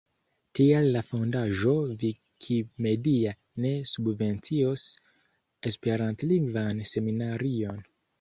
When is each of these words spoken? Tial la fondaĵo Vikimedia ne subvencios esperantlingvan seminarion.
Tial 0.59 0.85
la 0.93 1.01
fondaĵo 1.07 1.73
Vikimedia 2.03 3.33
ne 3.65 3.73
subvencios 3.91 4.87
esperantlingvan 5.73 6.83
seminarion. 6.95 7.85